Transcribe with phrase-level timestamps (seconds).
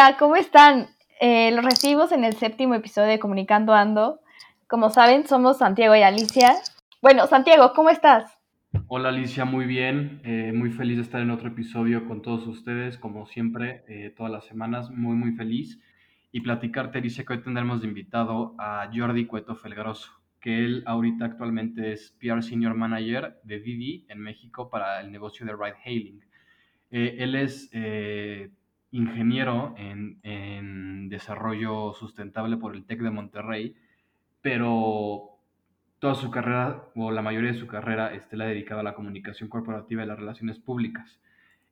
[0.00, 0.86] Hola, ¿cómo están?
[1.20, 4.20] Eh, los recibimos en el séptimo episodio de Comunicando Ando.
[4.68, 6.54] Como saben, somos Santiago y Alicia.
[7.02, 8.38] Bueno, Santiago, ¿cómo estás?
[8.86, 12.96] Hola Alicia, muy bien, eh, muy feliz de estar en otro episodio con todos ustedes,
[12.96, 15.80] como siempre, eh, todas las semanas, muy muy feliz.
[16.30, 21.24] Y platicarte, Alicia, que hoy tendremos de invitado a Jordi Cueto Felgaroso, que él ahorita
[21.24, 26.20] actualmente es PR Senior Manager de Didi en México para el negocio de ride hailing.
[26.90, 27.68] Él es
[28.90, 33.76] ingeniero en, en desarrollo sustentable por el TEC de Monterrey,
[34.40, 35.38] pero
[35.98, 38.94] toda su carrera, o la mayoría de su carrera, este, la ha dedicado a la
[38.94, 41.20] comunicación corporativa y las relaciones públicas.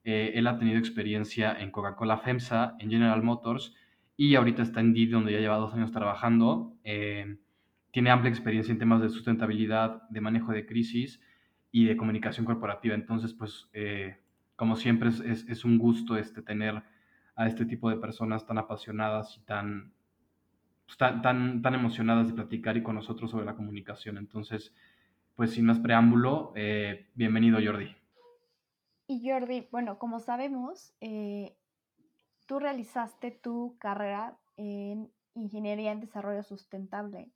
[0.05, 3.75] Eh, él ha tenido experiencia en Coca-Cola FEMSA, en General Motors,
[4.17, 6.75] y ahorita está en Didi, donde ya lleva dos años trabajando.
[6.85, 7.37] Eh,
[7.91, 11.21] tiene amplia experiencia en temas de sustentabilidad, de manejo de crisis
[11.71, 12.95] y de comunicación corporativa.
[12.95, 14.19] Entonces, pues, eh,
[14.57, 16.83] como siempre, es, es, es, un gusto este, tener
[17.37, 19.93] a este tipo de personas tan apasionadas y tan,
[20.87, 24.17] pues, tan, tan, tan, emocionadas de platicar y con nosotros sobre la comunicación.
[24.17, 24.75] Entonces,
[25.37, 27.95] pues sin más preámbulo, eh, bienvenido Jordi.
[29.07, 31.55] Y Jordi, bueno, como sabemos, eh,
[32.47, 37.31] tú realizaste tu carrera en Ingeniería en Desarrollo Sustentable.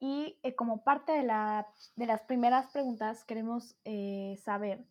[0.00, 3.76] Y eh, como parte de, la, de, las primeras preguntas, queremos
[4.42, 4.82] saber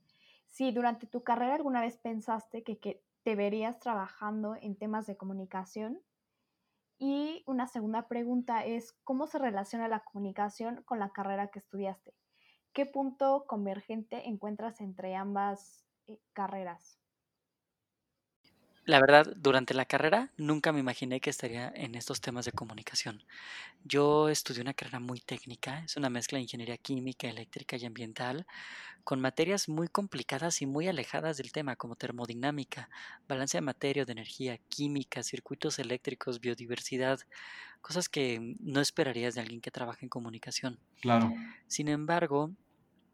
[0.45, 6.01] si durante tu carrera alguna vez pensaste que te verías trabajando en temas de comunicación
[7.03, 12.13] y una segunda pregunta es, ¿cómo se relaciona la comunicación con la carrera que estudiaste?
[12.73, 17.00] ¿Qué punto convergente encuentras entre ambas eh, carreras?
[18.91, 23.23] La verdad, durante la carrera nunca me imaginé que estaría en estos temas de comunicación.
[23.85, 28.45] Yo estudié una carrera muy técnica, es una mezcla de ingeniería química, eléctrica y ambiental,
[29.05, 32.89] con materias muy complicadas y muy alejadas del tema, como termodinámica,
[33.29, 37.21] balance de materia, de energía, química, circuitos eléctricos, biodiversidad,
[37.81, 40.81] cosas que no esperarías de alguien que trabaja en comunicación.
[41.01, 41.33] Claro.
[41.67, 42.51] Sin embargo,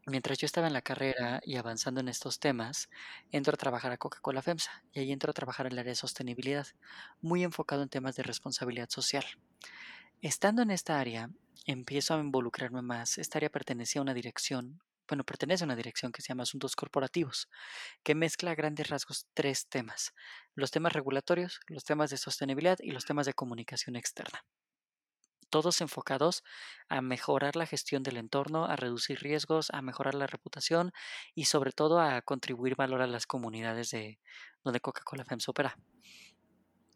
[0.08, 2.88] mientras yo estaba en la carrera y avanzando en estos temas,
[3.30, 5.96] entro a trabajar a Coca-Cola FEMSA y ahí entro a trabajar en el área de
[5.96, 6.66] sostenibilidad,
[7.20, 9.24] muy enfocado en temas de responsabilidad social.
[10.20, 11.30] Estando en esta área,
[11.66, 13.18] empiezo a involucrarme más.
[13.18, 16.76] Esta área pertenecía a una dirección, bueno, pertenece a una dirección que se llama Asuntos
[16.76, 17.48] Corporativos,
[18.02, 20.14] que mezcla a grandes rasgos tres temas,
[20.54, 24.44] los temas regulatorios, los temas de sostenibilidad y los temas de comunicación externa
[25.48, 26.44] todos enfocados
[26.88, 30.92] a mejorar la gestión del entorno, a reducir riesgos, a mejorar la reputación
[31.34, 34.18] y sobre todo a contribuir valor a las comunidades de
[34.64, 35.78] donde Coca-Cola FEMS opera.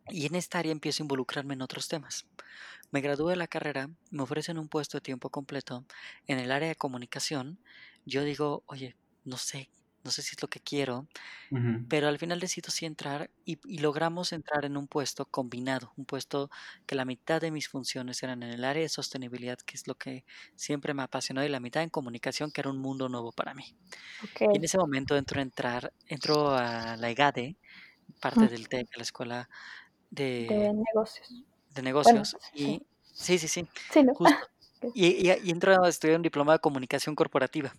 [0.09, 2.27] Y en esta área empiezo a involucrarme en otros temas.
[2.91, 5.85] Me gradué de la carrera, me ofrecen un puesto de tiempo completo
[6.27, 7.59] en el área de comunicación.
[8.05, 9.71] Yo digo, oye, no sé
[10.05, 11.09] no sé si es lo que quiero,
[11.89, 16.07] pero al final decido sí entrar y, y logramos entrar en un puesto combinado, un
[16.07, 16.51] puesto
[16.87, 19.97] que la mitad de mis funciones eran en el área de sostenibilidad, que es lo
[19.97, 20.25] que
[20.57, 23.77] siempre me apasionó, y la mitad en comunicación, que era un mundo nuevo para mí.
[24.51, 27.59] Y en ese momento entro a entrar, entro a la EGADE,
[28.21, 29.51] parte Mm, del TEC, la escuela
[30.47, 31.45] De de, negocios.
[31.71, 32.47] de negocios, sí.
[32.53, 34.13] y sí, sí, sí, Sí, ¿no?
[34.13, 34.47] justo.
[34.83, 34.93] Ok.
[34.93, 37.75] Y, y, y entro a estudiar un diploma de comunicación corporativa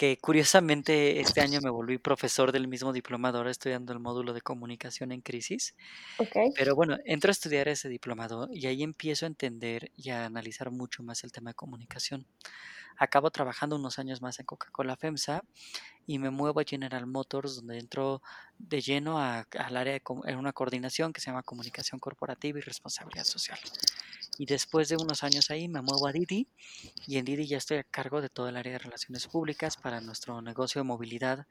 [0.00, 4.40] que curiosamente este año me volví profesor del mismo diplomado, ahora estudiando el módulo de
[4.40, 5.74] comunicación en crisis.
[6.16, 6.36] Ok.
[6.56, 10.70] Pero bueno, entro a estudiar ese diplomado y ahí empiezo a entender y a analizar
[10.70, 12.26] mucho más el tema de comunicación.
[12.96, 15.44] Acabo trabajando unos años más en Coca-Cola FEMSA
[16.06, 18.22] y me muevo a General Motors, donde entro
[18.58, 23.24] de lleno al área de en una coordinación que se llama Comunicación Corporativa y Responsabilidad
[23.24, 23.58] Social.
[24.40, 26.48] Y después de unos años ahí me muevo a Didi
[27.06, 30.00] y en Didi ya estoy a cargo de todo el área de relaciones públicas para
[30.02, 31.46] nuestro negocio de movilidad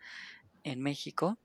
[0.63, 1.39] en México,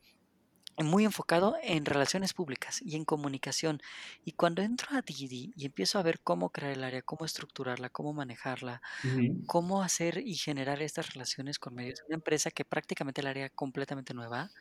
[0.78, 3.81] muy enfocado en relaciones públicas y en comunicación.
[4.25, 7.90] Y cuando entro a Didi y empiezo a ver cómo crear el área, cómo estructurarla,
[7.90, 9.47] cómo manejarla, Ujú.
[9.47, 13.50] cómo hacer y generar estas relaciones con medios de una empresa que prácticamente el área
[13.50, 14.52] completamente nueva,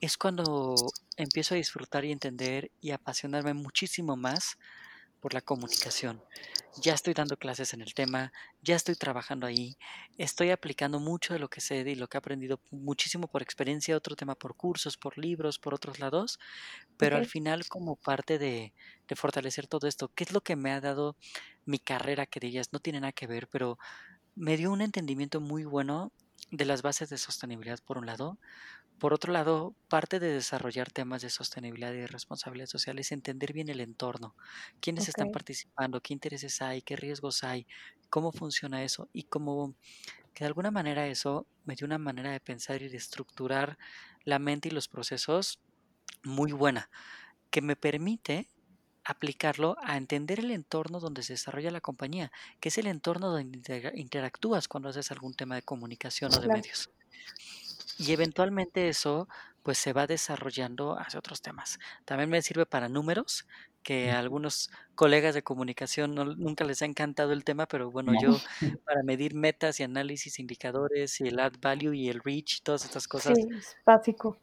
[0.00, 4.56] es cuando empiezo a disfrutar y entender y apasionarme muchísimo más
[5.20, 6.22] por la comunicación.
[6.82, 8.32] Ya estoy dando clases en el tema,
[8.62, 9.76] ya estoy trabajando ahí,
[10.16, 13.96] estoy aplicando mucho de lo que sé y lo que he aprendido muchísimo por experiencia,
[13.96, 16.38] otro tema por cursos, por libros, por otros lados,
[16.96, 18.72] pero al final como parte de,
[19.08, 21.16] de fortalecer todo esto, ¿qué es lo que me ha dado
[21.64, 23.78] mi carrera que ellas no tiene nada que ver, pero
[24.34, 26.12] me dio un entendimiento muy bueno
[26.50, 28.38] de las bases de sostenibilidad por un lado,
[28.98, 33.52] por otro lado, parte de desarrollar temas de sostenibilidad y de responsabilidad social es entender
[33.52, 34.34] bien el entorno,
[34.80, 37.66] quiénes están participando, qué intereses hay, qué riesgos hay,
[38.10, 39.74] cómo funciona eso y cómo
[40.34, 43.78] que de alguna manera eso me dio una manera de pensar y de estructurar
[44.24, 45.60] la mente y los procesos
[46.22, 46.90] muy buena.
[47.50, 48.48] que me permite
[49.04, 52.30] aplicarlo a entender el entorno donde se desarrolla la compañía,
[52.60, 56.90] que es el entorno donde interactúas cuando haces algún tema de comunicación o de medios.
[57.98, 59.28] Y eventualmente eso
[59.62, 61.78] pues se va desarrollando hacia otros temas.
[62.06, 63.46] También me sirve para números,
[63.82, 68.30] que a algunos colegas de comunicación nunca les ha encantado el tema, pero bueno, yo
[68.84, 73.08] para medir metas y análisis, indicadores y el add value y el reach, todas estas
[73.08, 73.36] cosas.
[73.36, 74.38] Sí, es básico.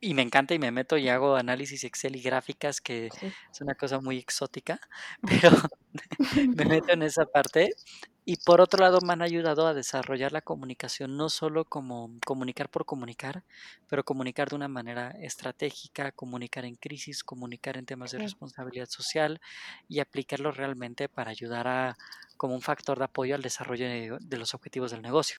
[0.00, 3.74] y me encanta y me meto y hago análisis Excel y gráficas, que es una
[3.74, 4.80] cosa muy exótica,
[5.22, 5.50] pero
[6.56, 7.70] me meto en esa parte
[8.30, 12.68] y por otro lado me han ayudado a desarrollar la comunicación, no solo como comunicar
[12.68, 13.42] por comunicar,
[13.88, 19.40] pero comunicar de una manera estratégica, comunicar en crisis, comunicar en temas de responsabilidad social
[19.88, 21.96] y aplicarlo realmente para ayudar a
[22.36, 25.38] como un factor de apoyo al desarrollo de, los objetivos del negocio.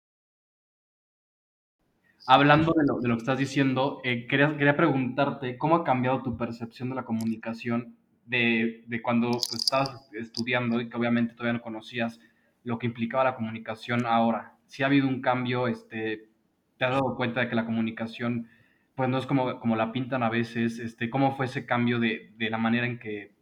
[2.26, 6.24] Hablando de lo, de lo que estás diciendo, eh, quería, quería preguntarte cómo ha cambiado
[6.24, 7.99] tu percepción de la comunicación
[8.30, 12.20] de, de cuando pues, estabas estudiando y que obviamente todavía no conocías
[12.64, 14.56] lo que implicaba la comunicación ahora.
[14.68, 16.30] Si ha habido un cambio, este,
[16.78, 18.48] te has dado cuenta de que la comunicación,
[18.96, 22.32] pues no es como, como la pintan a veces, este, ¿cómo fue ese cambio de,
[22.38, 23.34] de la manera en que,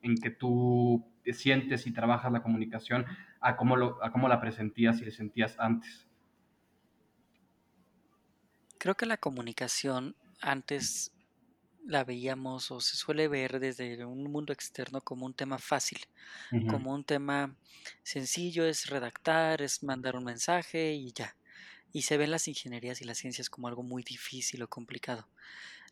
[0.00, 3.04] en que tú te sientes y trabajas la comunicación
[3.40, 6.08] a cómo, lo, a cómo la presentías y le sentías antes?
[8.78, 11.12] Creo que la comunicación antes
[11.86, 15.98] la veíamos o se suele ver desde un mundo externo como un tema fácil,
[16.68, 17.56] como un tema
[18.02, 21.36] sencillo, es redactar, es mandar un mensaje y ya.
[21.92, 25.28] Y se ven las ingenierías y las ciencias como algo muy difícil o complicado.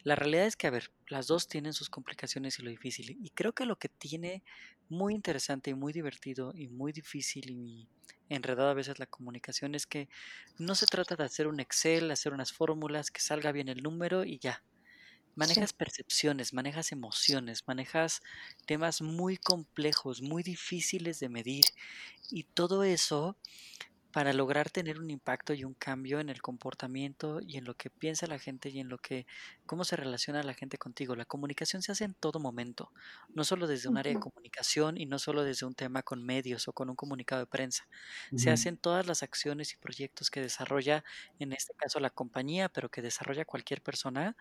[0.05, 3.19] La realidad es que, a ver, las dos tienen sus complicaciones y lo difícil.
[3.21, 4.45] Y creo que lo que tiene
[4.89, 7.89] muy interesante y muy divertido y muy difícil y
[8.29, 10.09] enredado a veces la comunicación es que
[10.57, 14.25] no se trata de hacer un Excel, hacer unas fórmulas, que salga bien el número
[14.25, 14.63] y ya
[15.39, 18.23] manejas percepciones, manejas emociones, manejas
[18.67, 21.65] temas muy complejos, muy difíciles de medir
[22.29, 23.37] y todo eso
[24.11, 27.89] para lograr tener un impacto y un cambio en el comportamiento y en lo que
[27.89, 29.27] piensa la gente y en lo que
[29.65, 31.15] cómo se relaciona la gente contigo.
[31.15, 32.91] La comunicación se hace en todo momento,
[33.29, 36.67] no solo desde un área de comunicación y no solo desde un tema con medios
[36.67, 37.87] o con un comunicado de prensa.
[38.35, 41.05] Se hacen todas las acciones y proyectos que desarrolla,
[41.39, 44.37] en este caso la compañía, pero que desarrolla cualquier persona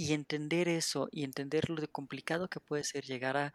[0.00, 3.52] y entender eso y entender lo complicado que puede ser llegar a,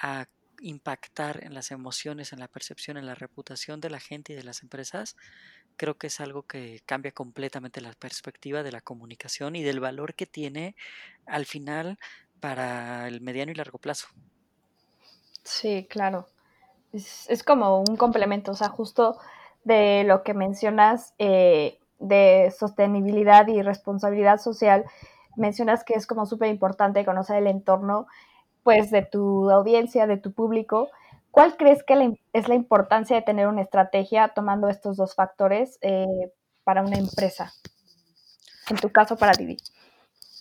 [0.00, 0.28] a
[0.60, 4.44] impactar en las emociones, en la percepción, en la reputación de la gente y de
[4.44, 5.16] las empresas,
[5.76, 10.14] creo que es algo que cambia completamente la perspectiva de la comunicación y del valor
[10.14, 10.76] que tiene
[11.26, 11.98] al final
[12.38, 14.06] para el mediano y largo plazo.
[15.42, 16.28] Sí, claro.
[16.92, 19.18] Es, es como un complemento, o sea, justo
[19.64, 24.84] de lo que mencionas eh, de sostenibilidad y responsabilidad social,
[25.36, 28.06] mencionas que es como súper importante conocer el entorno,
[28.62, 30.90] pues, de tu audiencia, de tu público.
[31.30, 36.32] ¿Cuál crees que es la importancia de tener una estrategia tomando estos dos factores eh,
[36.64, 37.52] para una empresa?
[38.68, 39.56] En tu caso, para Didi.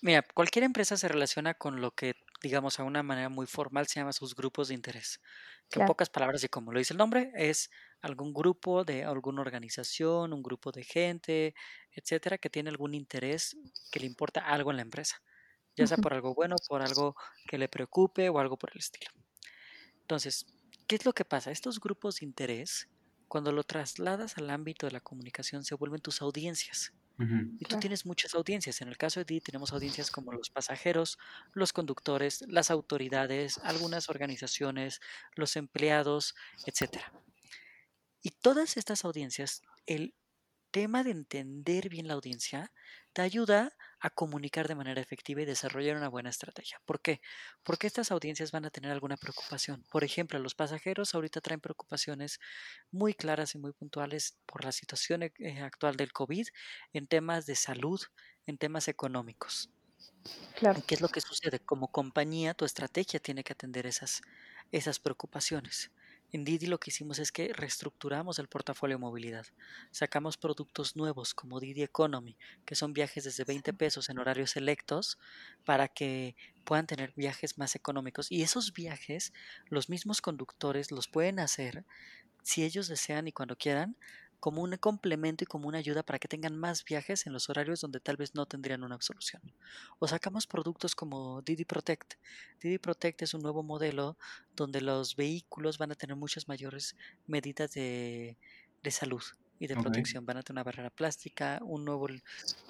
[0.02, 2.16] Mira, cualquier empresa se relaciona con lo que,
[2.46, 5.20] digamos, a una manera muy formal se llama sus grupos de interés.
[5.68, 7.72] Que en pocas palabras, y como lo dice el nombre, es
[8.02, 11.56] algún grupo de alguna organización, un grupo de gente,
[11.92, 13.58] etcétera, que tiene algún interés
[13.92, 15.24] que le importa algo en la empresa,
[15.76, 17.16] ya sea por algo bueno, por algo
[17.48, 19.10] que le preocupe o algo por el estilo.
[20.02, 20.46] Entonces,
[20.86, 21.50] ¿qué es lo que pasa?
[21.50, 22.88] Estos grupos de interés,
[23.28, 26.94] cuando lo trasladas al ámbito de la comunicación, se vuelven tus audiencias.
[27.58, 28.82] Y tú tienes muchas audiencias.
[28.82, 31.18] En el caso de Di tenemos audiencias como los pasajeros,
[31.54, 35.00] los conductores, las autoridades, algunas organizaciones,
[35.36, 37.14] los empleados, etcétera.
[38.22, 40.14] Y todas estas audiencias, el
[40.72, 42.74] tema de entender bien la audiencia
[43.14, 46.80] te ayuda a comunicar de manera efectiva y desarrollar una buena estrategia.
[46.86, 47.22] ¿Por qué?
[47.64, 49.84] Porque estas audiencias van a tener alguna preocupación.
[49.90, 52.40] Por ejemplo, los pasajeros ahorita traen preocupaciones
[52.92, 56.48] muy claras y muy puntuales por la situación eh, actual del COVID
[56.94, 58.00] en temas de salud,
[58.46, 59.72] en temas económicos.
[60.54, 60.84] Claro.
[60.86, 61.60] ¿Qué es lo que sucede?
[61.60, 64.22] Como compañía, tu estrategia tiene que atender esas,
[64.72, 65.92] esas preocupaciones.
[66.36, 69.46] En Didi lo que hicimos es que reestructuramos el portafolio de movilidad.
[69.92, 75.18] Sacamos productos nuevos como Didi Economy, que son viajes desde 20 pesos en horarios selectos
[75.64, 78.30] para que puedan tener viajes más económicos.
[78.30, 79.32] Y esos viajes,
[79.70, 81.86] los mismos conductores los pueden hacer
[82.44, 83.96] si ellos desean y cuando quieran
[84.40, 87.82] como un complemento y como una ayuda para que tengan más viajes en los horarios
[87.82, 89.42] donde tal vez no tendrían una solución.
[90.00, 92.16] O sacamos productos como Didi Protect.
[92.62, 94.18] Didi Protect es un nuevo modelo
[94.56, 96.96] donde los vehículos van a tener muchas mayores
[97.28, 98.38] medidas de,
[98.84, 99.24] de salud.
[99.60, 100.26] Y de protección.
[100.26, 102.08] Van a tener una barrera plástica, un nuevo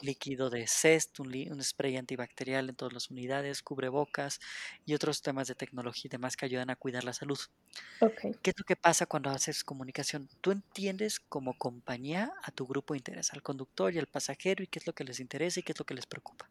[0.01, 4.39] líquido de CEST, un, spray antibacterial en todas las unidades, cubrebocas
[4.85, 7.39] y otros temas de tecnología y demás que ayudan a cuidar la salud.
[8.01, 10.29] Ok, ¿Qué es lo que pasa cuando haces comunicación?
[10.41, 14.67] Tú entiendes como compañía a tu grupo de interés, al conductor y al pasajero y
[14.67, 16.49] qué es lo que les interesa y qué es lo que les preocupa.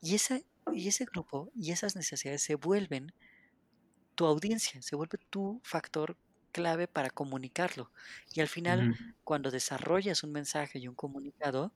[0.00, 3.12] Y ese, y ese grupo y esas necesidades se vuelven
[4.14, 6.16] tu audiencia, se vuelve tu factor
[6.58, 7.92] clave para comunicarlo.
[8.34, 11.72] Y al final, cuando desarrollas un mensaje y un comunicado,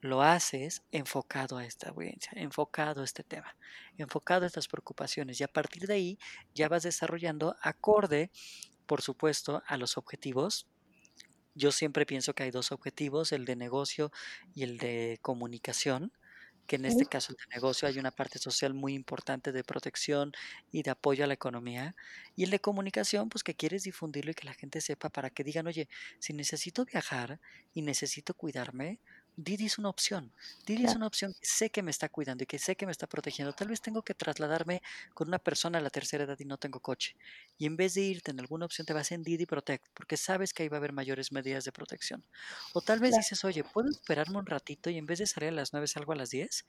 [0.00, 3.56] lo haces enfocado a esta audiencia, enfocado a este tema,
[3.98, 5.40] enfocado a estas preocupaciones.
[5.40, 6.18] Y a partir de ahí
[6.54, 8.30] ya vas desarrollando acorde,
[8.86, 10.68] por supuesto, a los objetivos.
[11.56, 14.12] Yo siempre pienso que hay dos objetivos, el de negocio
[14.54, 16.12] y el de comunicación
[16.66, 20.32] que en este caso el de negocio hay una parte social muy importante de protección
[20.72, 21.94] y de apoyo a la economía.
[22.36, 25.44] Y el de comunicación, pues que quieres difundirlo y que la gente sepa para que
[25.44, 27.40] digan, oye, si necesito viajar
[27.74, 29.00] y necesito cuidarme,
[29.36, 30.32] Didi es una opción.
[30.64, 32.92] Didi es una opción que sé que me está cuidando y que sé que me
[32.92, 33.52] está protegiendo.
[33.52, 34.80] Tal vez tengo que trasladarme
[35.12, 37.16] con una persona a la tercera edad y no tengo coche.
[37.58, 40.54] Y en vez de irte en alguna opción, te vas en Didi Protect, porque sabes
[40.54, 42.22] que ahí va a haber mayores medidas de protección.
[42.74, 45.48] O tal vez claro, dices, oye, ¿puedo esperarme un ratito y en vez de salir
[45.48, 46.64] a las 9 salgo a las 10?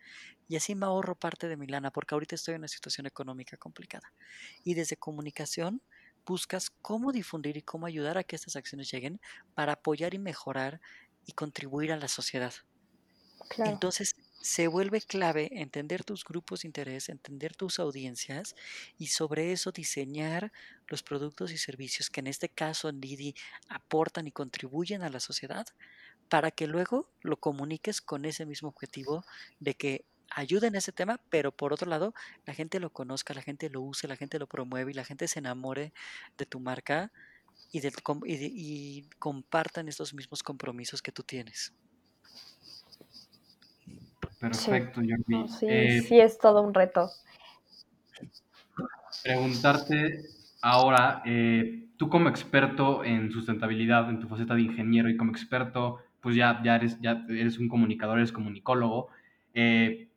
[0.50, 3.58] Y así me ahorro parte de mi lana, porque ahorita estoy en una situación económica
[3.58, 4.12] complicada.
[4.64, 5.82] Y desde comunicación
[6.26, 9.22] buscas cómo difundir y cómo ayudar a que estas acciones lleguen
[9.54, 10.82] para apoyar y mejorar
[11.26, 12.54] y contribuir a la sociedad.
[13.48, 18.56] claro, Entonces se vuelve clave entender tus grupos de interés, entender tus audiencias
[18.98, 20.52] y sobre eso diseñar
[20.88, 23.34] los productos y servicios que en este caso en Didi
[23.70, 25.66] aportan y contribuyen a la sociedad
[26.30, 29.26] para que luego lo comuniques con ese mismo objetivo
[29.60, 32.14] de que ayuden a ese tema, pero por otro lado,
[32.46, 35.28] la gente lo conozca, la gente lo use, la gente lo promueve y la gente
[35.28, 35.94] se enamore
[36.38, 37.12] de tu marca
[37.76, 41.74] y, del com- y de- y compartan estos mismos compromisos que tú tienes.
[44.22, 45.48] sí, Perfecto, no, Jordi.
[45.60, 47.12] sí, Eh, sí es todo un reto.
[49.22, 50.22] preguntarte
[50.62, 56.00] ahora, eh, tú como experto en sustentabilidad, en tu faceta de ingeniero y como experto,
[56.22, 59.10] pues ya, ya, eres, ya eres un comunicador, eres comunicólogo,
[59.54, 60.08] eh,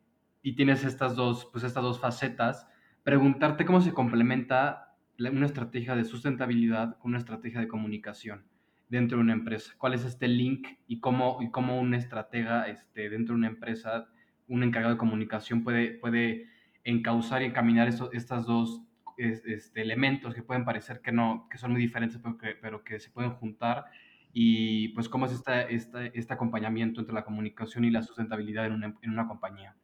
[0.41, 2.67] y tienes estas dos, pues estas dos facetas,
[3.03, 4.88] preguntarte cómo se complementa
[5.19, 8.45] una estrategia de sustentabilidad con una estrategia de comunicación
[8.89, 9.73] dentro de una empresa.
[9.77, 14.07] ¿Cuál es este link y cómo, y cómo un estratega este, dentro de una empresa,
[14.47, 16.47] un encargado de comunicación puede, puede
[16.83, 18.83] encauzar y encaminar esto- estas dos
[19.17, 22.83] es- este, elementos que pueden parecer que no, que son muy diferentes, pero que, pero
[22.83, 23.85] que se pueden juntar.
[24.31, 28.73] Y pues cómo es esta, esta- este acompañamiento entre la comunicación y la sustentabilidad en
[28.73, 29.75] una, en una compañía.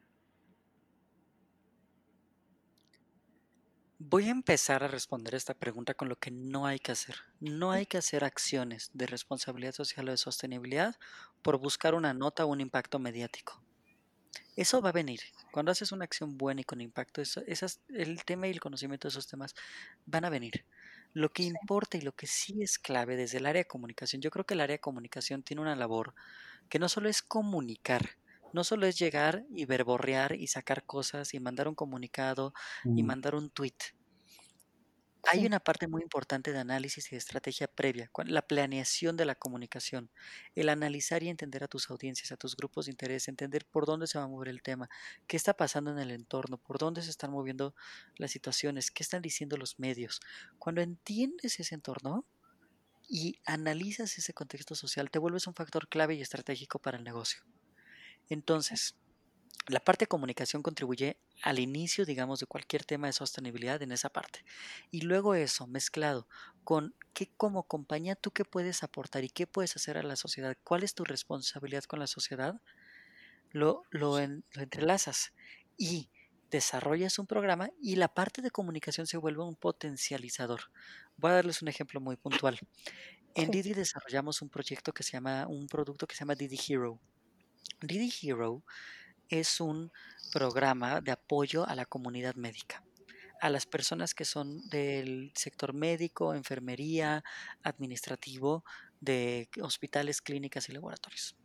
[3.98, 7.16] Voy a empezar a responder esta pregunta con lo que no hay que hacer.
[7.40, 10.96] No hay que hacer acciones de responsabilidad social o de sostenibilidad
[11.40, 13.62] por buscar una nota o un impacto mediático.
[14.54, 15.20] Eso va a venir.
[15.50, 19.08] Cuando haces una acción buena y con impacto, eso, esas, el tema y el conocimiento
[19.08, 19.54] de esos temas
[20.04, 20.66] van a venir.
[21.14, 24.30] Lo que importa y lo que sí es clave desde el área de comunicación, yo
[24.30, 26.14] creo que el área de comunicación tiene una labor
[26.68, 28.10] que no solo es comunicar,
[28.56, 32.54] no solo es llegar y verborrear y sacar cosas y mandar un comunicado
[32.94, 33.76] y Mm, mandar un tweet.
[35.28, 39.24] Hay sí, una parte muy importante de análisis y de estrategia previa, la planeación de
[39.26, 40.10] la comunicación,
[40.54, 44.06] el analizar y entender a tus audiencias, a tus grupos de interés, entender por dónde
[44.06, 44.88] se va a mover el tema,
[45.26, 47.74] qué está pasando en el entorno, por dónde se están moviendo
[48.16, 50.20] las situaciones, qué están diciendo los medios.
[50.58, 52.24] Cuando entiendes ese entorno
[53.08, 57.42] y analizas ese contexto social, te vuelves un factor clave y estratégico para el negocio.
[58.28, 58.96] Entonces,
[59.68, 64.10] la parte de comunicación contribuye al inicio, digamos, de cualquier tema de sostenibilidad en esa
[64.10, 64.44] parte.
[64.90, 66.28] Y luego eso, mezclado
[66.64, 70.56] con qué como compañía tú qué puedes aportar y qué puedes hacer a la sociedad,
[70.64, 72.60] cuál es tu responsabilidad con la sociedad,
[73.50, 75.32] lo, lo, en- lo entrelazas
[75.76, 76.10] y
[76.50, 80.60] desarrollas un programa y la parte de comunicación se vuelve un potencializador.
[81.16, 82.58] Voy a darles un ejemplo muy puntual.
[83.34, 87.00] En Didi desarrollamos un proyecto que se llama, un producto que se llama Didi Hero.
[87.80, 88.62] Didi Hero
[89.28, 89.92] es un
[90.32, 92.84] programa de apoyo a la comunidad médica,
[93.40, 97.22] a las personas que son del sector médico, enfermería,
[97.62, 98.64] administrativo,
[99.00, 101.36] de hospitales, clínicas y laboratorios.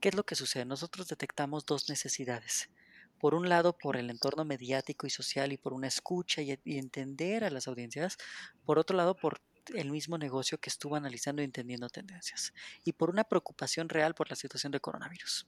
[0.00, 0.64] ¿Qué es lo que sucede?
[0.64, 2.70] Nosotros detectamos dos necesidades.
[3.18, 7.44] Por un lado, por el entorno mediático y social y por una escucha y entender
[7.44, 8.16] a las audiencias.
[8.64, 9.42] Por otro lado, por
[9.74, 12.52] el mismo negocio que estuvo analizando y entendiendo tendencias.
[12.84, 15.46] Y por una preocupación real por la situación de coronavirus.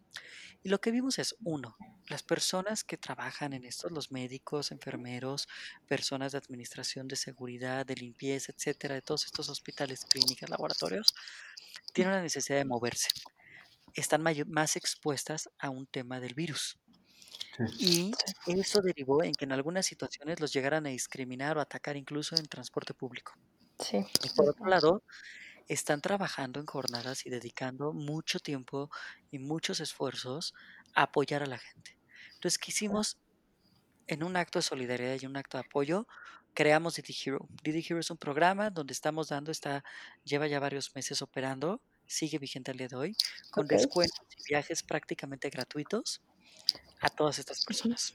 [0.63, 1.77] Y lo que vimos es, uno,
[2.09, 5.49] las personas que trabajan en estos, los médicos, enfermeros,
[5.87, 11.15] personas de administración de seguridad, de limpieza, etcétera, de todos estos hospitales, clínicas, laboratorios,
[11.93, 13.09] tienen una necesidad de moverse.
[13.95, 16.79] Están más expuestas a un tema del virus.
[17.79, 18.13] Y
[18.47, 22.47] eso derivó en que en algunas situaciones los llegaran a discriminar o atacar incluso en
[22.47, 23.35] transporte público.
[23.83, 24.05] Sí.
[24.23, 25.03] Y por otro lado,
[25.69, 28.91] están trabajando en jornadas y dedicando mucho tiempo
[29.31, 30.55] y muchos esfuerzos
[30.95, 31.99] a apoyar a la gente.
[32.35, 33.19] Entonces, ¿qué hicimos?
[34.09, 36.07] En un acto de solidaridad y un acto de apoyo,
[36.55, 37.49] creamos Didi Hero.
[37.63, 39.85] Didi Hero es un programa donde estamos dando, está,
[40.25, 43.17] lleva ya varios meses operando, sigue vigente al día de hoy,
[43.53, 46.21] con descuentos y viajes prácticamente gratuitos
[47.01, 48.15] a todas estas personas.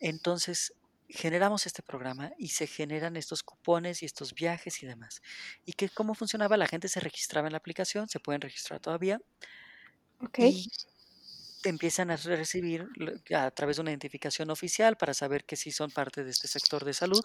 [0.00, 0.72] Entonces,
[1.14, 5.22] generamos este programa y se generan estos cupones y estos viajes y demás.
[5.64, 6.56] ¿Y que, cómo funcionaba?
[6.56, 9.20] La gente se registraba en la aplicación, se pueden registrar todavía.
[10.38, 10.70] Y
[11.64, 12.88] empiezan a recibir
[13.34, 16.84] a través de una identificación oficial para saber que sí son parte de este sector
[16.84, 17.22] de salud.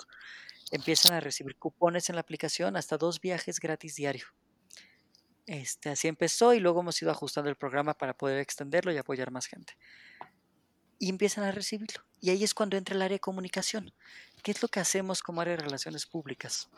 [0.72, 4.26] Empiezan a recibir cupones en la aplicación hasta dos viajes gratis diario.
[5.46, 9.32] Este, así empezó y luego hemos ido ajustando el programa para poder extenderlo y apoyar
[9.32, 9.76] más gente
[11.00, 12.04] y empiezan a recibirlo.
[12.22, 13.94] Y ahí es cuando entra el área de comunicación.
[14.44, 16.70] ¿Qué es lo que hacemos como área de relaciones públicas?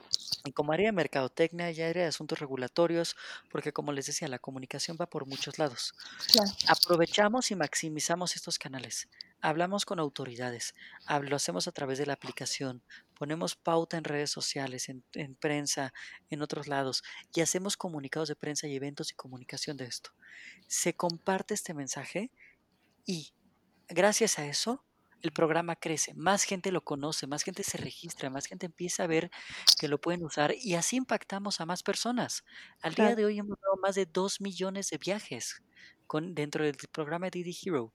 [0.46, 3.16] Y como área de mercadotecnia y área de asuntos regulatorios,
[3.52, 5.94] porque como les decía, la comunicación va por muchos lados.
[6.68, 9.08] Aprovechamos y maximizamos estos canales.
[9.42, 10.76] Hablamos con autoridades,
[11.24, 12.84] lo hacemos a través de la aplicación,
[13.16, 15.94] ponemos pauta en redes sociales, en, en prensa,
[16.30, 20.12] en otros lados, y hacemos comunicados de prensa y eventos y comunicación de esto.
[20.68, 22.32] Se comparte este mensaje
[23.06, 23.34] y
[23.88, 24.84] gracias a eso,
[25.22, 29.08] el programa crece, más gente lo conoce, más gente se registra, más gente empieza a
[29.08, 29.32] ver
[29.80, 32.44] que lo pueden usar y así impactamos a más personas.
[32.82, 35.62] Al día de hoy hemos dado más de 2 millones de viajes
[36.08, 37.94] con, dentro del programa Didi Hero.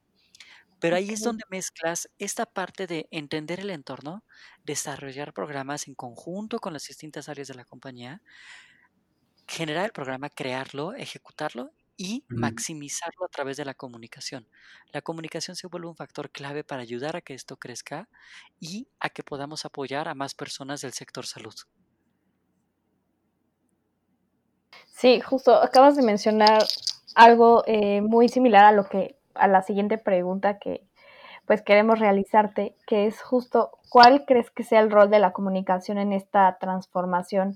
[0.79, 4.25] Pero ahí es donde mezclas esta parte de entender el entorno,
[4.63, 8.21] desarrollar programas en conjunto con las distintas áreas de la compañía,
[9.49, 14.47] generar el programa, crearlo, ejecutarlo y maximizarlo a través de la comunicación.
[14.93, 18.09] La comunicación se vuelve un factor clave para ayudar a que esto crezca
[18.61, 21.55] y a que podamos apoyar a más personas del sector salud.
[24.89, 26.63] Sí, justo acabas de mencionar
[27.15, 30.87] algo eh, muy similar a lo que a la siguiente pregunta que
[31.47, 35.99] pues queremos realizarte, que es justo cuál crees que sea el rol de la comunicación
[35.99, 37.55] en esta transformación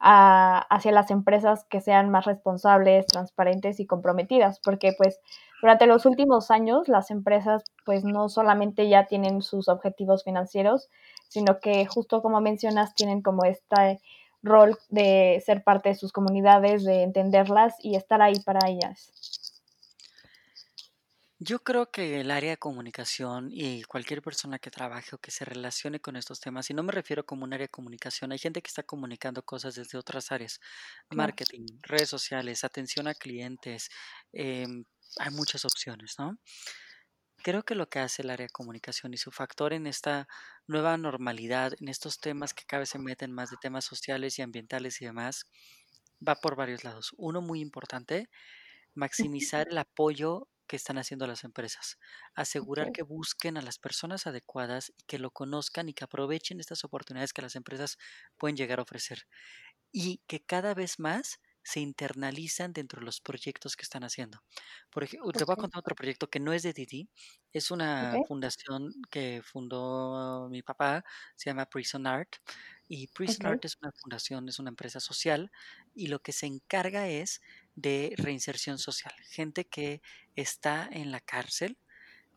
[0.00, 5.20] hacia las empresas que sean más responsables, transparentes y comprometidas, porque pues
[5.60, 10.88] durante los últimos años las empresas pues no solamente ya tienen sus objetivos financieros,
[11.28, 14.00] sino que justo como mencionas tienen como este
[14.42, 19.37] rol de ser parte de sus comunidades, de entenderlas y estar ahí para ellas.
[21.40, 25.44] Yo creo que el área de comunicación y cualquier persona que trabaje o que se
[25.44, 28.60] relacione con estos temas, y no me refiero como un área de comunicación, hay gente
[28.60, 30.58] que está comunicando cosas desde otras áreas,
[31.10, 33.88] marketing, redes sociales, atención a clientes,
[34.32, 34.84] em,
[35.20, 36.38] hay muchas opciones, ¿no?
[37.42, 40.26] Creo que lo que hace el área de comunicación y su factor en esta
[40.66, 44.42] nueva normalidad, en estos temas que cada vez se meten más de temas sociales y
[44.42, 45.44] ambientales y demás,
[46.26, 47.12] va por varios lados.
[47.18, 48.28] Uno muy importante,
[48.94, 51.98] maximizar el apoyo que están haciendo las empresas.
[52.34, 56.84] Asegurar que busquen a las personas adecuadas y que lo conozcan y que aprovechen estas
[56.84, 57.98] oportunidades que las empresas
[58.38, 59.26] pueden llegar a ofrecer.
[59.92, 64.42] Y que cada vez más se internalizan dentro de los proyectos que están haciendo.
[64.90, 67.10] Por ejemplo, te voy a contar otro proyecto que no es de Didi,
[67.52, 71.04] es una fundación que fundó mi papá,
[71.36, 72.36] se llama Prison Art,
[72.88, 75.50] y Prison Art es una fundación, es una empresa social,
[75.94, 77.42] y lo que se encarga es
[77.80, 80.02] de reinserción social, gente que
[80.34, 81.78] está en la cárcel,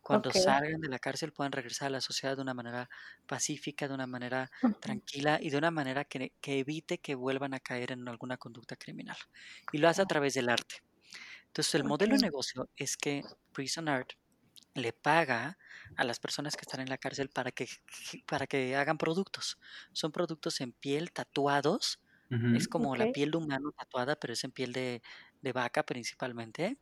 [0.02, 2.90] cuando salgan de la cárcel puedan regresar a la sociedad de una manera
[3.28, 4.50] pacífica, de una manera
[4.80, 9.18] tranquila y de una manera que, evite que vuelvan a caer en alguna conducta criminal.
[9.72, 10.84] Y lo hace a través del arte.
[11.48, 13.24] Entonces el modelo de negocio es que
[13.54, 14.14] Prison Art
[14.74, 15.58] le paga
[15.98, 17.68] a las personas que están en la cárcel para que,
[18.28, 19.60] para que hagan productos.
[19.94, 22.00] Son productos en piel tatuados.
[22.56, 25.02] Es como la piel de humano tatuada, pero es en piel de,
[25.42, 26.78] de vaca principalmente.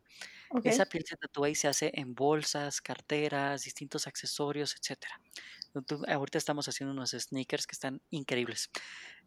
[0.64, 5.20] Esa piel se tatúa y se hace en bolsas, carteras, distintos accesorios, etc.
[6.08, 8.70] ahorita estamos haciendo unos sneakers que están increíbles.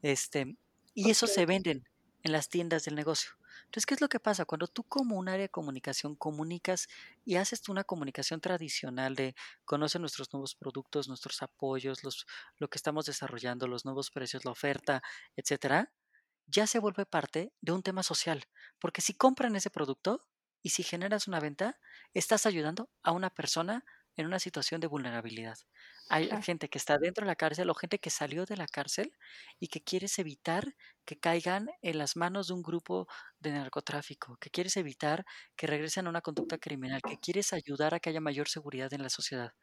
[0.02, 0.58] Este,
[0.94, 1.86] y eso se venden
[2.24, 3.32] en las tiendas del negocio.
[3.66, 4.46] Entonces, ¿qué es lo que pasa?
[4.46, 6.88] Cuando tú como un área de comunicación comunicas
[7.26, 12.26] y haces una comunicación tradicional de conoce nuestros nuevos productos, nuestros apoyos, los,
[12.58, 15.02] lo que estamos desarrollando, los nuevos precios, la oferta,
[15.36, 15.92] etcétera,
[16.46, 18.46] ya se vuelve parte de un tema social.
[18.80, 20.28] Porque si compran ese producto
[20.62, 21.80] y si generas una venta,
[22.14, 25.58] estás ayudando a una persona en una situación de vulnerabilidad.
[26.10, 26.44] Hay Claro.
[26.44, 29.12] gente que está dentro de la cárcel o gente que salió de la cárcel
[29.60, 33.08] y que quieres evitar que caigan en las manos de un grupo
[33.40, 38.00] de narcotráfico, que quieres evitar que regresen a una conducta criminal, que quieres ayudar a
[38.00, 39.54] que haya mayor seguridad en la sociedad.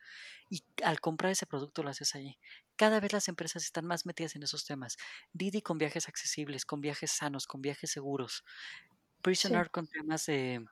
[0.50, 2.38] Y al comprar ese producto lo haces allí.
[2.76, 4.96] Cada vez las empresas están más metidas en esos temas.
[5.32, 8.44] Didi con viajes accesibles, con viajes sanos, con viajes seguros.
[9.22, 9.70] Prisoner Sí.
[9.70, 10.64] con temas de,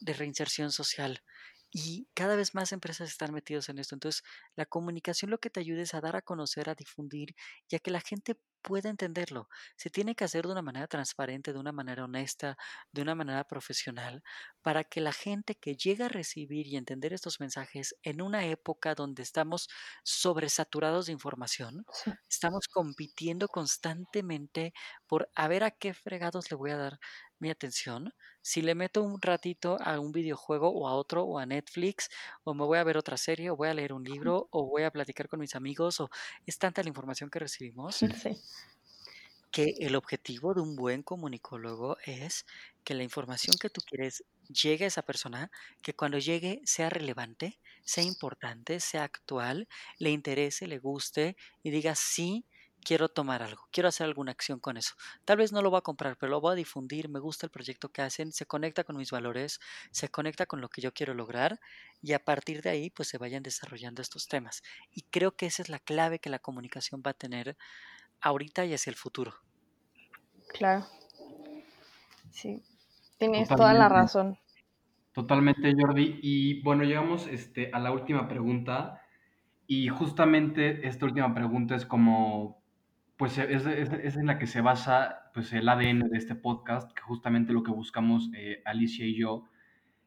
[0.00, 1.22] de reinserción social.
[1.74, 3.94] Y cada vez más empresas están metidas en esto.
[3.94, 4.22] Entonces,
[4.56, 7.34] la comunicación lo que te ayuda es a dar a conocer, a difundir,
[7.68, 9.48] y a que la gente pueda entenderlo.
[9.76, 12.56] Se tiene que hacer de una manera transparente, de una manera honesta,
[12.92, 14.22] de una manera profesional,
[14.62, 18.94] para que la gente que llega a recibir y entender estos mensajes en una época
[18.94, 19.68] donde estamos
[20.04, 22.12] sobresaturados de información, Sí.
[22.30, 24.72] estamos compitiendo constantemente
[25.06, 26.98] por a ver a qué fregados le voy a dar
[27.42, 31.46] mi atención, si le meto un ratito a un videojuego o a otro o a
[31.46, 32.08] Netflix,
[32.44, 34.84] o me voy a ver otra serie, o voy a leer un libro, o voy
[34.84, 36.10] a platicar con mis amigos, o
[36.46, 38.36] es tanta la información que recibimos Sí.
[39.50, 42.46] que el objetivo de un buen comunicólogo es
[42.84, 45.50] que la información que tú quieres llegue a esa persona,
[45.82, 51.94] que cuando llegue sea relevante, sea importante, sea actual, le interese, le guste y diga
[51.94, 52.46] sí,
[52.84, 54.94] quiero tomar algo, quiero hacer alguna acción con eso.
[55.24, 57.50] Tal vez no lo voy a comprar, pero lo voy a difundir, me gusta el
[57.50, 61.14] proyecto que hacen, se conecta con mis valores, se conecta con lo que yo quiero
[61.14, 61.60] lograr
[62.02, 64.62] y a partir de ahí pues se vayan desarrollando estos temas.
[64.90, 67.56] Y creo que esa es la clave que la comunicación va a tener
[68.20, 69.34] ahorita y hacia el futuro.
[70.48, 70.86] Claro.
[72.30, 72.62] Sí.
[73.18, 74.38] Tienes toda la razón.
[75.12, 76.18] Totalmente, Jordi.
[76.22, 79.02] Y bueno, llegamos este, a la última pregunta.
[79.66, 82.61] Y justamente esta última pregunta es como,
[83.22, 87.02] pues es, es- en la que se basa pues el ADN de este podcast, que
[87.02, 89.44] justamente lo que buscamos eh, Alicia y yo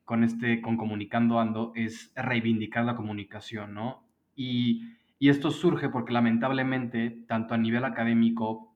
[0.04, 4.06] con este, con Comunicando Ando, es reivindicar la comunicación, ¿no?
[4.36, 4.84] Y,
[5.18, 8.76] y esto surge porque lamentablemente, tanto a nivel académico,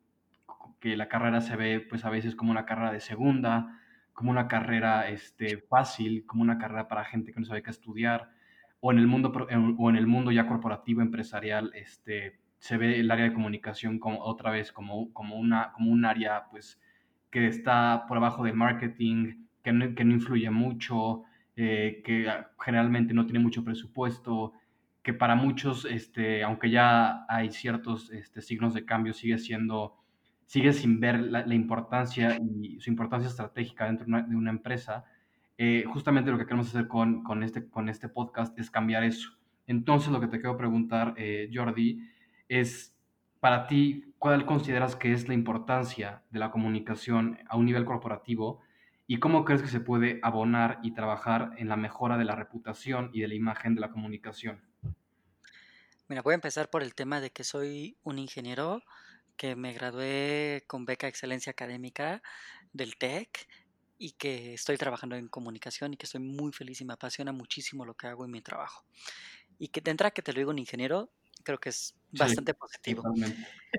[0.79, 3.77] que la carrera se ve pues a veces como una carrera de segunda,
[4.13, 8.29] como una carrera este, fácil, como una carrera para gente que no sabe qué estudiar,
[8.79, 9.33] o en el mundo,
[9.77, 14.21] o en el mundo ya corporativo, empresarial, este, se ve el área de comunicación como
[14.23, 16.79] otra vez como, como, una, como un área pues
[17.31, 21.23] que está por abajo de marketing, que no, que no influye mucho,
[21.55, 22.27] eh, que
[22.59, 24.53] generalmente no tiene mucho presupuesto,
[25.03, 29.95] que para muchos, este, aunque ya hay ciertos este, signos de cambio, sigue siendo,
[30.45, 35.05] sigue sin ver la, importancia y su importancia estratégica dentro de una, de una empresa.
[35.57, 39.37] Eh, justamente lo que queremos hacer con, con, este, con este podcast es cambiar eso.
[39.67, 42.01] Entonces, lo que te quiero preguntar, eh, Jordi,
[42.49, 42.93] es
[43.39, 48.61] para ti, ¿cuál consideras que es la importancia de la comunicación a un nivel corporativo
[49.07, 53.11] y cómo crees que se puede abonar y trabajar en la mejora de la reputación
[53.13, 54.61] y de la imagen de la comunicación?
[56.09, 58.81] Mira, voy a empezar por el tema de que soy un ingeniero
[59.37, 62.21] que me gradué con beca Excelencia Académica
[62.73, 63.47] del TEC
[63.97, 67.85] y que estoy trabajando en comunicación y que estoy muy feliz y me apasiona muchísimo
[67.85, 68.85] lo que hago en mi trabajo.
[69.59, 71.09] Y que de entrada que te lo digo un ingeniero,
[71.43, 73.09] creo que es Sí, bastante positivo.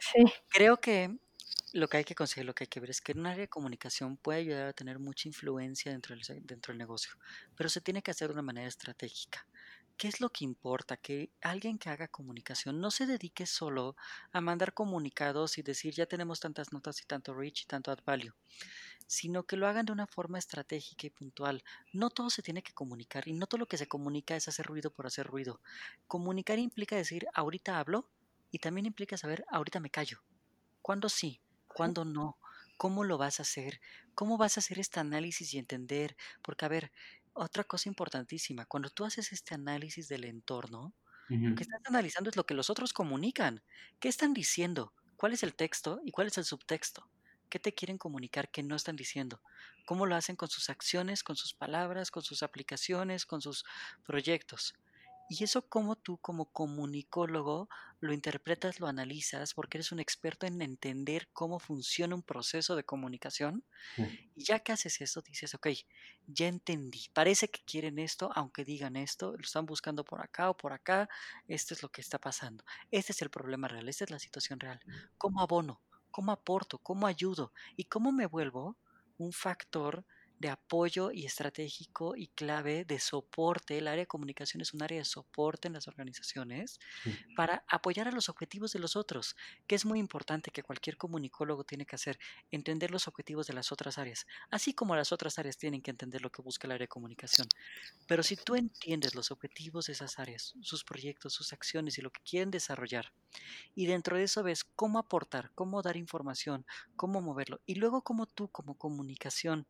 [0.00, 0.24] Sí.
[0.48, 1.18] Creo que
[1.72, 3.40] lo que hay que conseguir, lo que hay que ver es que en un área
[3.42, 7.12] de comunicación puede ayudar a tener mucha influencia dentro del, se- dentro del negocio,
[7.54, 9.46] pero se tiene que hacer de una manera estratégica.
[9.96, 10.96] ¿Qué es lo que importa?
[10.96, 13.96] Que alguien que haga comunicación no se dedique solo
[14.32, 18.00] a mandar comunicados y decir ya tenemos tantas notas y tanto reach y tanto add
[18.04, 18.32] value,
[19.10, 21.64] sino que lo hagan de una forma estratégica y puntual.
[21.92, 24.66] No todo se tiene que comunicar y no todo lo que se comunica es hacer
[24.66, 25.60] ruido por hacer ruido.
[26.06, 28.08] Comunicar implica decir ahorita hablo
[28.52, 30.22] y también implica saber ahorita me callo.
[30.82, 31.42] ¿Cuándo sí?
[31.72, 32.38] ¿Cuándo no?
[32.76, 33.80] ¿Cómo lo vas a hacer?
[34.14, 36.16] ¿Cómo vas a hacer este análisis y entender?
[36.42, 36.92] Porque, a ver,
[37.32, 40.94] otra cosa importantísima, cuando tú haces este análisis del entorno,
[41.42, 43.64] lo que estás analizando es lo que los otros comunican.
[43.98, 44.94] ¿Qué están diciendo?
[45.16, 47.10] ¿Cuál es el texto y cuál es el subtexto?
[47.50, 49.42] ¿Qué te quieren comunicar que no están diciendo?
[49.84, 53.64] ¿Cómo lo hacen con sus acciones, con sus palabras, con sus aplicaciones, con sus
[54.04, 54.74] proyectos?
[55.28, 57.68] Y eso como tú como comunicólogo
[58.00, 62.84] lo interpretas, lo analizas, porque eres un experto en entender cómo funciona un proceso de
[62.84, 63.64] comunicación.
[63.96, 65.68] sí, Y ya que haces eso, dices, ok,
[66.26, 70.56] ya entendí, parece que quieren esto, aunque digan esto, lo están buscando por acá o
[70.56, 71.08] por acá,
[71.48, 72.64] esto es lo que está pasando.
[72.90, 74.80] Este es el problema real, esta es la situación real.
[75.18, 75.82] ¿Cómo abono?
[76.10, 76.78] ¿Cómo aporto?
[76.78, 77.52] ¿Cómo ayudo?
[77.76, 78.76] ¿Y cómo me vuelvo
[79.18, 80.04] un factor
[80.40, 83.76] de apoyo y estratégico y clave de soporte.
[83.76, 86.80] El área de comunicación es un área de soporte en las organizaciones
[87.36, 91.64] para apoyar a los objetivos de los otros, que es muy importante que cualquier comunicólogo
[91.64, 92.18] tiene que hacer,
[92.50, 96.22] entender los objetivos de las otras áreas, así como las otras áreas tienen que entender
[96.22, 97.46] lo que busca el área de comunicación.
[98.06, 102.10] Pero si tú entiendes los objetivos de esas áreas, sus proyectos, sus acciones y lo
[102.10, 103.12] que quieren desarrollar,
[103.74, 106.64] y dentro de eso ves cómo aportar, cómo dar información,
[106.96, 109.66] cómo moverlo, y luego cómo tú como comunicación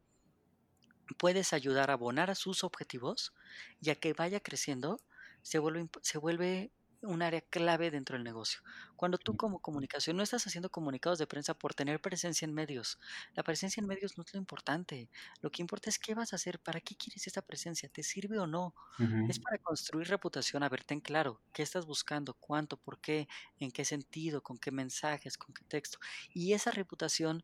[1.15, 3.35] puedes ayudar a abonar a sus objetivos
[3.81, 4.99] y a que vaya creciendo,
[5.43, 8.61] se vuelve, se vuelve un área clave dentro del negocio.
[8.97, 12.99] Cuando tú como comunicación no estás haciendo comunicados de prensa por tener presencia en medios,
[13.35, 15.11] la presencia en medios no es lo importante.
[15.41, 18.39] Lo que importa es qué vas a hacer, para qué quieres esta presencia, te sirve
[18.39, 18.75] o no.
[19.27, 23.71] Es para construir reputación, a verte en claro, qué estás buscando, cuánto, por qué, en
[23.71, 25.99] qué sentido, con qué mensajes, con qué texto.
[26.35, 27.43] Y esa reputación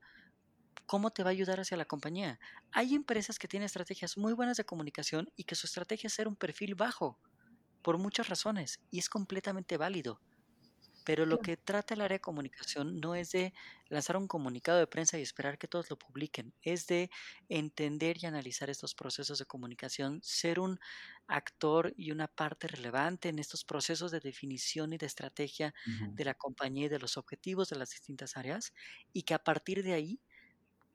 [0.87, 2.39] ¿cómo te va a ayudar hacia la compañía?
[2.73, 6.29] Hay empresas que tienen estrategias muy buenas de comunicación y que su estrategia es ser
[6.29, 7.21] un perfil bajo,
[7.83, 10.23] por muchas razones, y es completamente válido.
[11.05, 13.55] Pero lo que trata el área de comunicación no es de
[13.89, 17.11] lanzar un comunicado de prensa y esperar que todos lo publiquen, es de
[17.49, 20.81] entender y analizar estos procesos de comunicación, ser un
[21.29, 25.75] actor y una parte relevante en estos procesos de definición y de estrategia
[26.17, 28.73] de la compañía y de los objetivos de las distintas áreas,
[29.12, 30.21] y que a partir de ahí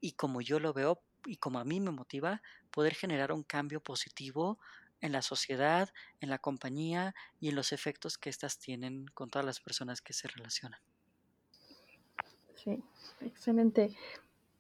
[0.02, 3.80] y como yo lo veo y como a mí me motiva, poder generar un cambio
[3.82, 4.60] positivo
[5.02, 9.46] en la sociedad, en la compañía y en los efectos que éstas tienen con todas
[9.46, 10.80] las personas que se relacionan.
[12.56, 12.84] Sí,
[13.22, 13.96] excelente.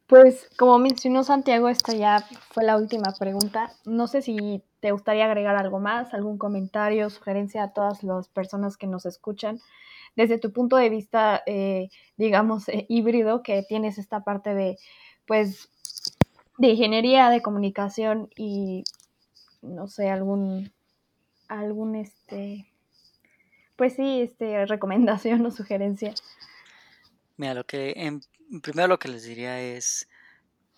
[0.07, 3.71] Pues como mencionó Santiago, esta ya fue la última pregunta.
[3.85, 8.75] No sé si te gustaría agregar algo más, algún comentario, sugerencia a todas las personas
[8.75, 9.59] que nos escuchan.
[10.17, 14.77] Desde tu punto de vista, eh, digamos, eh, híbrido, que tienes esta parte de
[15.31, 15.69] pues
[16.57, 18.83] de ingeniería de comunicación y
[19.61, 20.73] no sé, algún
[21.47, 22.67] algún este
[23.77, 26.13] pues sí, este recomendación o sugerencia.
[27.37, 28.19] Mira, lo que en,
[28.61, 30.09] primero lo que les diría es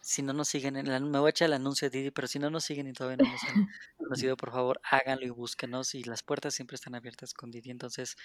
[0.01, 2.37] si no nos siguen, en me voy a echar el anuncio de Didi, pero si
[2.37, 5.95] no nos siguen y todavía no nos han conocido, por favor, háganlo y búsquenos.
[5.95, 7.71] Y las puertas siempre están abiertas con Didi.
[7.71, 8.17] Entonces,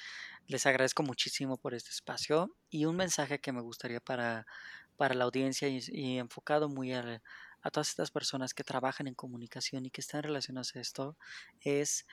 [0.48, 2.52] les agradezco muchísimo por este espacio.
[2.68, 4.44] Y un mensaje que me gustaría para,
[4.98, 7.22] para la audiencia y, enfocado muy a,
[7.62, 11.16] a, todas estas personas que trabajan en comunicación y que están relacionadas a esto
[11.60, 12.04] es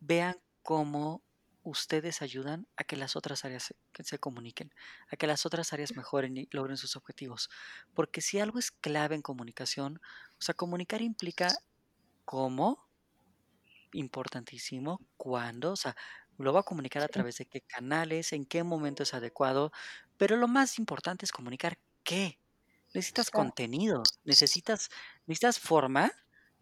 [0.00, 1.22] vean cómo
[1.62, 4.72] ustedes ayudan a que las otras áreas se, se, comuniquen,
[5.12, 7.50] a que las otras áreas mejoren y logren sus objetivos.
[7.94, 10.00] Porque si algo es clave en comunicación,
[10.38, 11.48] o sea, comunicar implica
[12.24, 12.88] cómo,
[13.92, 15.94] importantísimo, cuándo, o sea,
[16.38, 19.72] lo va a comunicar a través de qué canales, en qué momento es adecuado,
[20.16, 22.38] pero lo más importante es comunicar qué.
[22.94, 24.88] Necesitas contenido, necesitas,
[25.26, 26.10] necesitas forma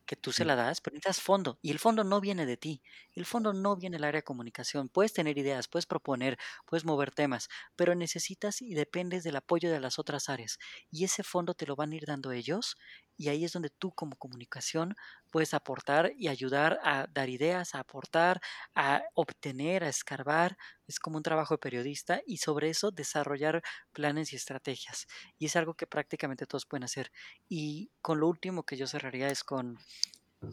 [0.07, 1.59] que tú se la das, pero necesitas fondo.
[1.63, 2.83] Y el fondo no viene de ti.
[3.15, 4.89] El fondo no viene del área de comunicación.
[4.89, 9.81] Puedes tener ideas, puedes proponer, puedes mover temas, pero necesitas y dependes del apoyo de
[9.81, 10.59] las otras áreas.
[10.91, 12.77] Y ese fondo te lo van a ir dando ellos.
[13.17, 14.95] Y ahí es donde tú como comunicación
[15.31, 18.41] puedes aportar y ayudar a dar ideas, a aportar,
[18.75, 20.57] a obtener, a escarbar.
[20.87, 25.07] Es como un trabajo de periodista y sobre eso desarrollar planes y estrategias.
[25.39, 27.11] Y es algo que prácticamente todos pueden hacer.
[27.49, 29.79] Y con lo último que yo cerraría es con,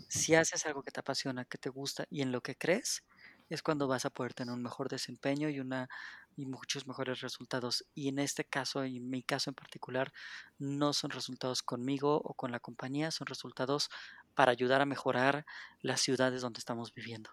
[0.08, 3.04] si haces algo que te apasiona, que te gusta y en lo que crees,
[3.50, 5.90] es cuando vas a poder tener un mejor desempeño y una
[6.36, 7.86] y muchos mejores resultados.
[7.94, 10.12] Y en este caso, y en mi caso en particular,
[10.58, 13.90] no son resultados conmigo o con la compañía, son resultados
[14.36, 15.46] para ayudar a mejorar
[15.82, 17.30] las ciudades donde estamos viviendo.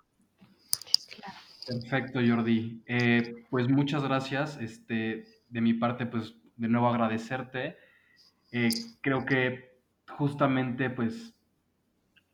[1.66, 2.82] Perfecto, Jordi.
[2.86, 4.56] Eh, pues muchas gracias.
[4.60, 7.76] Este, de mi parte, pues de nuevo agradecerte.
[8.52, 8.68] Eh,
[9.00, 11.34] creo que justamente, pues,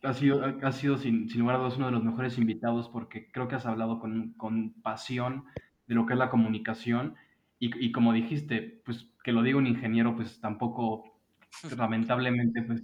[0.03, 3.31] ha sido, ha sido sin, sin, lugar a dudas uno de los mejores invitados porque
[3.33, 5.45] creo que has hablado con, con pasión
[5.87, 7.17] de lo que es la comunicación
[7.59, 11.19] y, y, como dijiste, pues que lo diga un ingeniero, pues tampoco,
[11.77, 12.83] lamentablemente, pues,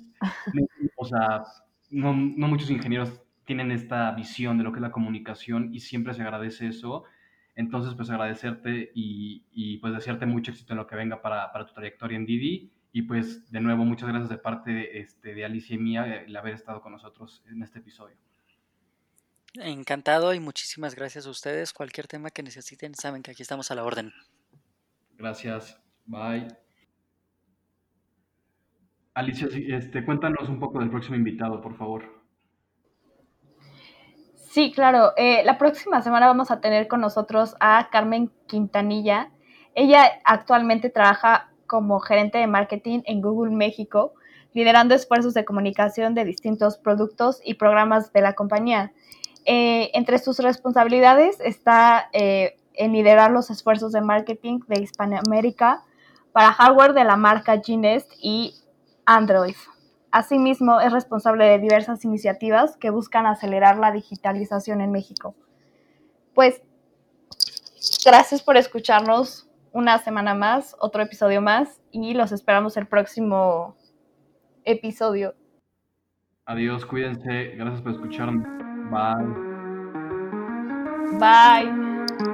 [0.55, 1.45] no, o sea,
[1.91, 6.15] no, no, muchos ingenieros tienen esta visión de lo que es la comunicación y siempre
[6.15, 7.05] se agradece eso.
[7.55, 11.67] Entonces, pues agradecerte y, y pues desearte mucho éxito en lo que venga para, para
[11.67, 12.73] tu trayectoria en Didi.
[12.93, 16.35] Y pues de nuevo, muchas gracias de parte de, este, de Alicia y mía el
[16.37, 18.17] haber estado con nosotros en este episodio.
[19.55, 21.73] Encantado y muchísimas gracias a ustedes.
[21.73, 24.13] Cualquier tema que necesiten, saben que aquí estamos a la orden.
[25.19, 25.79] Gracias.
[26.07, 26.49] Bye.
[29.15, 32.23] Alicia, este, cuéntanos un poco del próximo invitado, por favor.
[34.35, 35.13] Sí, claro.
[35.17, 39.31] Eh, la próxima semana vamos a tener con nosotros a Carmen Quintanilla.
[39.75, 44.15] Ella actualmente trabaja como gerente de marketing en Google México
[44.55, 48.93] liderando esfuerzos de comunicación de distintos productos y programas de la compañía.
[49.45, 55.83] Eh, entre sus responsabilidades está eh, en liderar los esfuerzos de marketing de Hispanoamérica
[56.33, 58.55] para hardware de la marca Gnest y
[59.05, 59.57] Android.
[60.11, 65.35] Asimismo, es responsable de diversas iniciativas que buscan acelerar la digitalización en México.
[66.35, 66.63] Pues,
[68.05, 73.75] gracias por escucharnos una semana más, otro episodio más, y los esperamos el próximo
[74.65, 75.35] episodio.
[76.45, 78.72] Adiós, cuídense, gracias por escucharnos.
[78.93, 79.25] Bye.
[81.19, 82.32] Bye.